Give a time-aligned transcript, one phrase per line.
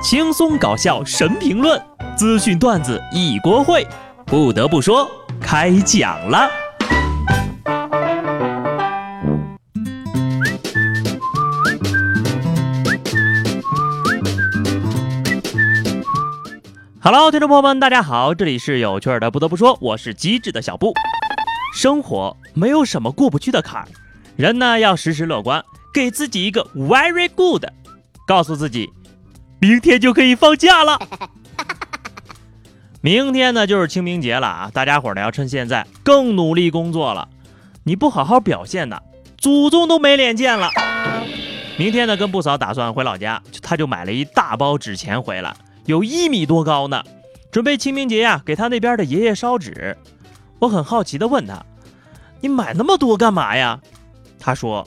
[0.00, 1.80] 轻松搞笑神评论，
[2.16, 3.84] 资讯段子一锅烩。
[4.24, 5.10] 不得不说，
[5.40, 6.48] 开讲了。
[17.00, 19.30] Hello，听众朋友们，大家好，这里是有趣的。
[19.32, 20.94] 不得不说，我是机智的小布。
[21.74, 23.88] 生活没有什么过不去的坎儿，
[24.36, 27.64] 人呢要时时乐观，给自己一个 very good，
[28.26, 28.88] 告诉自己，
[29.60, 30.98] 明天就可以放假了。
[33.00, 37.28] 明天呢就是清明节了啊，大家伙呢要趁现在更努力工作了。
[37.84, 39.00] 你不好好表现呢，
[39.38, 40.70] 祖宗都没脸见了。
[41.76, 45.54] 明天呢跟布嫂打算回老家，他就买了一大包纸钱回来，
[45.86, 47.02] 有一米多高呢，
[47.52, 49.96] 准备清明节呀给他那边的爷爷烧纸。
[50.58, 51.64] 我很好奇的问他
[52.42, 53.80] ：“你买那么多干嘛呀？”
[54.40, 54.86] 他说：“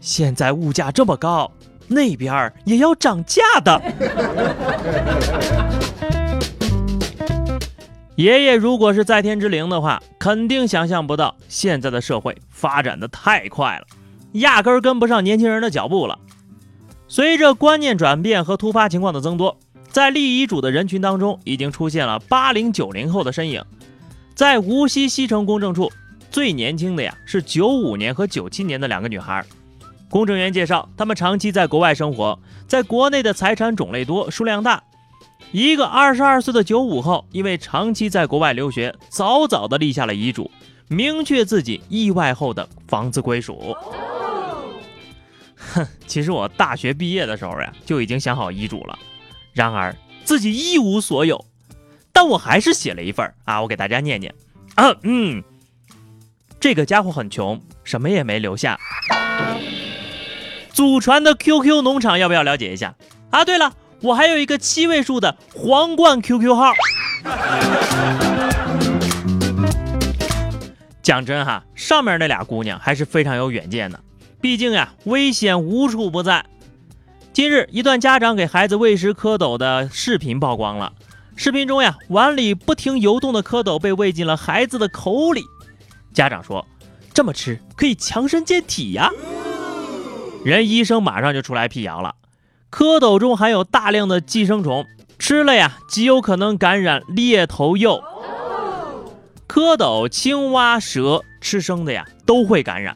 [0.00, 1.50] 现在物价这么高，
[1.88, 3.80] 那边也要涨价的。
[8.16, 13.86] ”爷爷如果是在天之灵的话，肯定想象不到现在的社会发展的太快了，
[14.34, 16.18] 压根儿跟不上年轻人的脚步了。
[17.08, 23.64] 随着观念转变和突发情况的增多，在立遗嘱的人群当中，已经出现了八零九零后的身影。
[24.36, 25.90] 在无锡西城公证处，
[26.30, 29.44] 最年轻的呀是九五年和九七年的两个女孩。
[30.10, 32.38] 公证员介绍，他们长期在国外生活，
[32.68, 34.82] 在国内的财产种类多，数量大。
[35.50, 40.50] 一个二十二岁的九五后，因为长期在国外留学，早早的立下了遗嘱，
[40.88, 43.76] 明确自己意外后的房子归属。
[45.56, 48.98] 哼，其实我大学毕业的时候呀，就已经想好遗嘱了，
[49.52, 51.44] 然而自己一无所有，
[52.12, 54.34] 但我还是写了一份啊，我给大家念念。
[55.02, 55.42] 嗯，
[56.58, 58.78] 这个家伙很穷，什么也没留下。
[60.74, 62.96] 祖传的 QQ 农场要不要了解一下？
[63.30, 63.72] 啊，对了。
[64.02, 66.72] 我还有一个七位数的皇冠 QQ 号。
[71.00, 74.00] 讲真哈，上面那俩姑娘还是非常有远见的。
[74.42, 76.44] 毕竟呀，危险无处不在。
[77.32, 80.92] 近日，一段家长给孩子喂食蝌蚪的视频曝光了。
[81.36, 85.44] 视频中呀，碗里不停游动的蝌蚪被喂进了孩子的口里。
[86.12, 86.66] 家长说
[87.14, 89.08] ：“这么吃可以强身健体呀。”
[90.44, 92.16] 人医生马上就出来辟谣了。
[92.70, 94.84] 蝌蚪中含有大量的寄生虫，
[95.18, 98.02] 吃了呀极有可能感染裂头疣。
[99.48, 102.94] 蝌蚪、青蛙、蛇吃生的呀都会感染。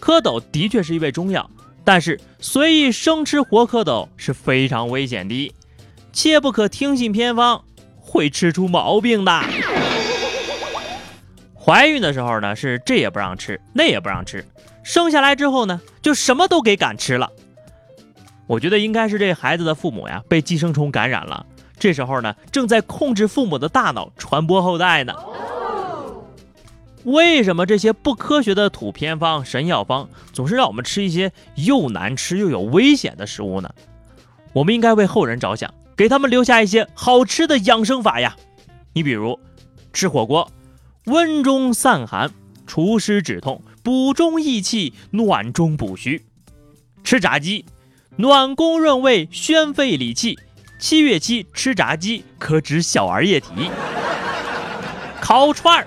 [0.00, 1.50] 蝌蚪的确是一味中药，
[1.84, 5.52] 但是随意生吃活蝌蚪是非常危险的，
[6.12, 7.62] 切不可听信偏方，
[7.98, 9.42] 会吃出毛病的。
[11.54, 14.46] 怀孕的时候呢是这也不让吃，那也不让吃，
[14.86, 17.32] 生下来之后呢就什么都给敢吃了。
[18.46, 21.44] 我觉得应该是这孩子的父母呀被寄生虫感染了，
[21.76, 25.12] 这时候呢正在控制父母的大脑传播后代呢。
[27.02, 33.68] 为什么这些不科学的土偏方、神药方总是让我们吃一些又难吃又有危险的食物呢？
[34.52, 38.36] 我们应该为后人着想，给他们留下一些好吃的养生法呀。
[38.92, 39.40] 你比如
[39.92, 40.48] 吃火锅，
[41.06, 42.30] 温中散寒，
[42.66, 46.20] 除湿止痛，补中益气，暖中补虚；
[47.04, 47.64] 吃炸鸡。
[48.16, 50.38] 暖宫润胃，宣肺理气。
[50.78, 53.48] 七月七吃炸鸡可止小儿液体。
[55.20, 55.86] 烤串儿，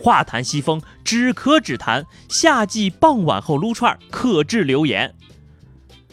[0.00, 2.04] 化痰息风，止咳止痰。
[2.28, 5.14] 夏季傍晚后撸串儿可治流言。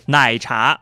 [0.08, 0.82] 奶茶，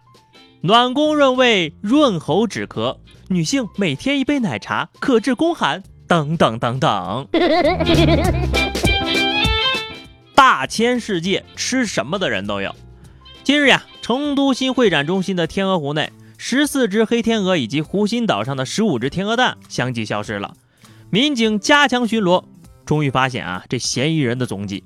[0.61, 2.97] 暖宫润胃，润喉止咳。
[3.29, 5.81] 女性每天一杯奶茶可治宫寒。
[6.05, 7.27] 等等等等。
[10.53, 12.75] 大千世界，吃什么的人都有。
[13.43, 13.83] 今日呀。
[14.03, 20.53] 成都新会展中心的天鹅湖内，十四只黑天鹅以及湖心岛上的十五只天鹅蛋相继消失了。
[21.09, 22.43] 民警加强巡逻，
[22.85, 24.83] 终于发现啊这嫌疑人的踪迹。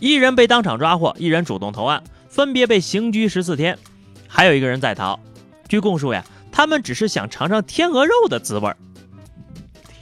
[0.00, 3.78] 一人被当场抓获，一人主动投案，分别被刑拘十四天。
[4.26, 5.20] 还有一个人在逃。
[5.68, 8.68] 据供述呀，他们只是想尝尝天鹅肉的滋味。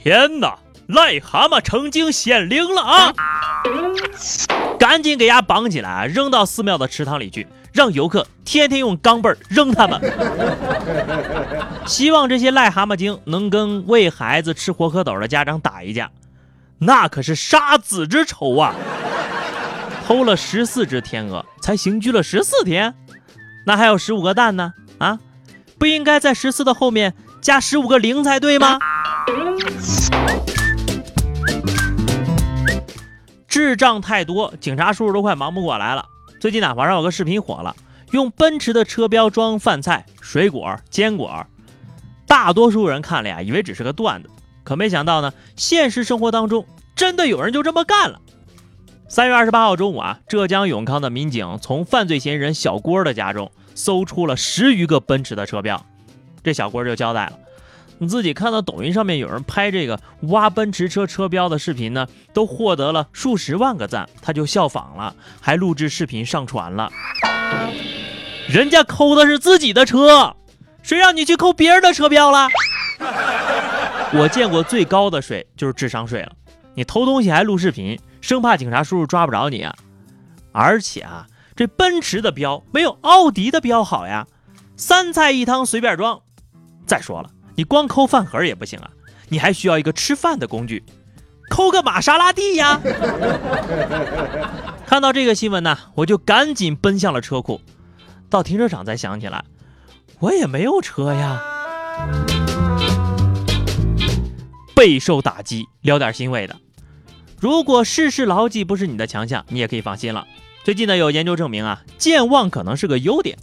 [0.01, 0.57] 天哪，
[0.87, 3.13] 癞蛤蟆成精显灵了啊！
[4.83, 7.47] 赶紧给丫绑起来，扔到寺庙的池塘里去。
[7.71, 9.99] 让游客天天用钢镚扔他们，
[11.87, 16.11] 希望这些癞蛤蟆精能跟喂孩子吃活蝌蚪的家长打一架，
[16.79, 18.75] 那可是杀子之仇啊！
[20.05, 22.93] 偷了十四只天鹅，才刑拘了十四天，
[23.65, 24.73] 那还有十五个蛋呢？
[24.99, 25.17] 啊，
[25.79, 28.77] 不应该在十四的后面加十五个零才对吗？
[33.53, 36.07] 智障太多，警察叔叔都快忙不过来了。
[36.39, 37.75] 最近呢，网上有个视频火了，
[38.09, 41.45] 用奔驰的车标装饭菜、水果、坚果。
[42.25, 44.29] 大多数人看了呀，以为只是个段子，
[44.63, 46.65] 可没想到呢，现实生活当中
[46.95, 48.19] 真的有人就这么干了。
[49.07, 55.85] 三月二十八号中午啊，浙江永康的民警从犯罪嫌疑人小郭的家中搜出了十余个奔驰的车标，
[56.43, 57.33] 这小郭就交代了。
[58.07, 66.91] 自己看到抖音上面有人拍这个挖奔驰车车标的视频呢，都获得了数十万个赞，他就效仿了，还录制视频上传了。
[68.47, 70.35] 人家抠的是自己的车，
[70.81, 72.47] 谁让你去抠别人的车标了？
[74.13, 76.31] 我见过最高的税就是智商税了，
[76.75, 79.73] 你偷东西还录视频，生怕警察叔叔抓不着你啊！
[80.51, 84.27] 而且啊，这奔驰的标没有奥迪的标好呀，
[84.77, 86.21] 三菜一汤随便装。
[86.85, 87.29] 再说了。
[87.55, 88.89] 你光抠饭盒也不行啊，
[89.29, 90.83] 你还需要一个吃饭的工具，
[91.49, 92.81] 抠个玛莎拉蒂呀！
[94.87, 97.61] 看到这个新闻呢，我就赶紧奔向了车库，
[98.29, 99.43] 到停车场才想起来，
[100.19, 101.41] 我也没有车呀。
[104.75, 106.55] 备受打击，聊点欣慰的。
[107.39, 110.25] 如果事事牢记不是你的强项，你也可以放心了。
[110.63, 113.37] 最近呢，有研究证明啊，健忘可能是个优点。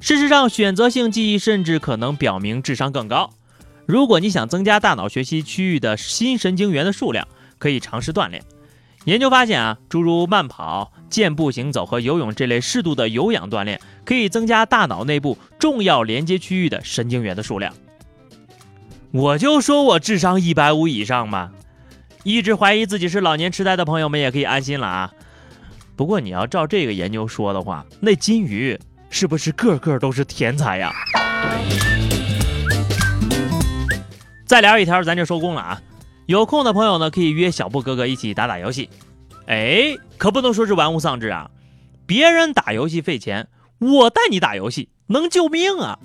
[0.00, 3.30] 事实上，选择性记忆甚至可能表明智商更高。
[3.86, 7.26] 如果你想增加大脑学习区域的新神经元的数量，
[7.58, 8.42] 可以尝试锻炼。
[9.04, 17.72] 研究发现啊，诸如慢跑、健步行走和游泳这类适度的有氧锻炼，可以增加大脑内部重要连接区域的神经元的数量。
[19.12, 21.52] 我就说我智商一百五以上嘛，
[22.24, 25.12] 一直怀疑自己是老年痴呆的朋友们也可以安心了啊。
[25.94, 28.76] 不过你要照这个研究说的话，那金鱼
[29.08, 30.92] 是不是个个都是天才呀？
[34.46, 35.82] 再聊一条，咱就收工了啊！
[36.26, 38.88] 有空的朋友呢，可以约小布哥哥一起打打游戏。
[39.46, 41.50] 哎，可不能说是玩物丧志啊！
[42.06, 43.48] 别人打游戏费钱，
[43.80, 45.98] 我带你打游戏能救命啊！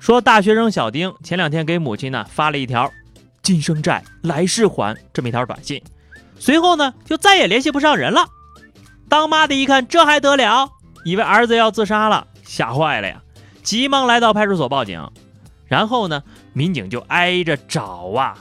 [0.00, 2.90] 说大学生小丁前两天给母亲呢发了一条
[3.42, 5.82] “今生债，来世还”这么一条短信，
[6.38, 8.26] 随后呢就再也联系不上人了。
[9.08, 10.70] 当妈的一看，这还得了？
[11.04, 13.22] 以为儿子要自杀了，吓坏了呀！
[13.62, 15.06] 急忙来到派出所报警。
[15.66, 16.22] 然后呢，
[16.52, 18.36] 民警就挨着找啊，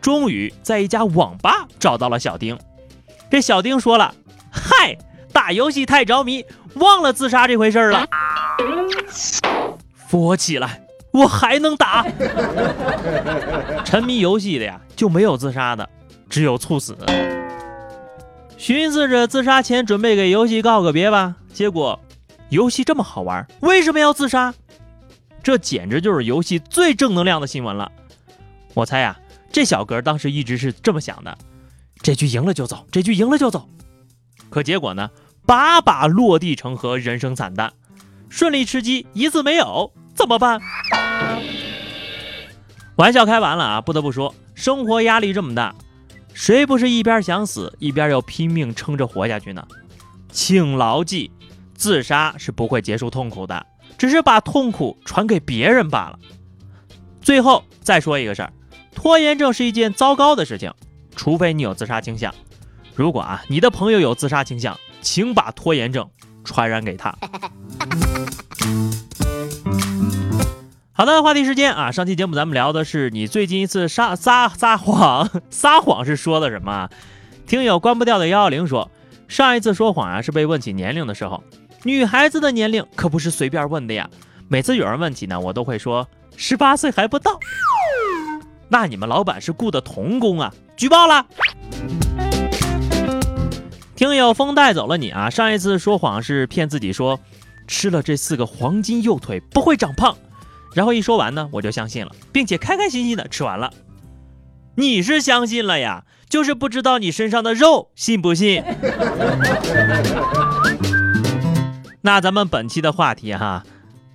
[0.00, 2.58] 终于在一家网吧找到了小丁。
[3.28, 4.14] 这小丁说了
[4.50, 4.96] ：“嗨，
[5.32, 8.06] 打游戏太着迷，忘了自杀这回事了。
[9.94, 10.80] 扶我起来，
[11.12, 12.06] 我还能打。
[13.84, 15.88] 沉迷游戏的呀，就没有自杀的，
[16.30, 16.96] 只有猝死。
[18.56, 21.98] 寻思着自杀前准备给游戏告个别吧，结果
[22.48, 24.54] 游戏这么好玩，为什么要自杀？”
[25.46, 27.92] 这简直就是游戏最正能量的新闻了。
[28.74, 29.16] 我猜呀，
[29.52, 31.38] 这小哥当时一直是这么想的：
[32.02, 33.68] 这局赢了就走，这局赢了就走。
[34.50, 35.08] 可结果呢，
[35.46, 37.72] 把把落地成盒，人生惨淡。
[38.28, 40.60] 顺利吃鸡一次没有，怎么办？
[42.96, 45.72] 玩笑开完了啊，不得不说，生活压力这么大，
[46.34, 49.64] 谁不是一边想死，一边要拼命撑着活下去呢？
[50.28, 51.30] 请牢记，
[51.76, 53.64] 自杀是不会结束痛苦的。
[53.98, 56.18] 只是把痛苦传给别人罢了。
[57.20, 58.52] 最后再说一个事儿，
[58.94, 60.72] 拖延症是一件糟糕的事情，
[61.16, 62.34] 除非你有自杀倾向。
[62.94, 66.08] 如果啊你的朋友有自杀倾向，请把拖延症
[66.44, 67.14] 传染给他。
[70.92, 76.88] 好的，话题时间啊，上期节目咱们聊的是你最近一次撒撒撒谎，撒谎是说的什么？
[77.46, 78.90] 听友关不掉的幺幺零说，
[79.28, 81.44] 上一次说谎啊是被问起年龄的时候。
[81.86, 84.10] 女孩子的年龄可不是随便问的呀，
[84.48, 87.38] 每次有人问起呢，我都会说十八岁还不到。
[88.68, 90.52] 那你们老板是雇的童工啊？
[90.76, 91.24] 举报了。
[93.94, 95.30] 听友风带走了你啊！
[95.30, 97.20] 上一次说谎是骗自己说
[97.68, 100.18] 吃了这四个黄金右腿不会长胖，
[100.74, 103.72] 然后一说完呢，我就相信了，并且开开心心的吃完了。
[104.74, 108.64] 你是相信了呀，就是不知道你身上的肉信不信。
[112.06, 113.64] 那咱们本期的话题哈，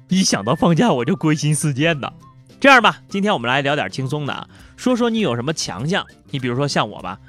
[0.07, 2.13] 一想到放假我就归心似箭的。
[2.57, 6.05] 这样吧，今天我们来聊点轻松的啊，说说你有什么强项。
[6.29, 7.19] 你比如说像我吧，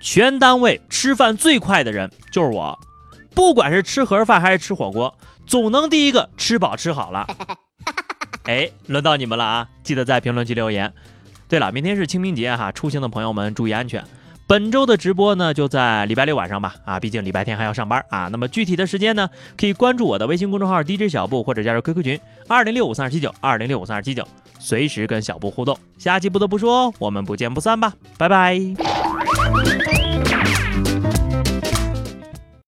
[0.00, 2.78] 全单位吃饭最快的人就是我，
[3.34, 5.18] 不管是吃盒饭还是吃火锅，
[5.48, 7.26] 总能第一个吃饱吃好了。
[8.46, 10.94] 哎，轮到你们了啊，记得在评论区留言。
[11.48, 14.04] 对了，明天是清明节哈，出行的朋友们注意安全。
[14.46, 16.74] 本周的直播呢，就在礼拜六晚上吧。
[16.84, 18.28] 啊，毕竟礼拜天还要上班啊。
[18.30, 24.26] 那么具体的时间呢，可以关注我的微信公众号 DJ 小布，或者加入 QQ 群二零六五三二七九二零六五三二七九，
[24.58, 25.78] 随时跟小布互动。
[25.96, 28.60] 下期不得不说，我们不见不散吧，拜拜。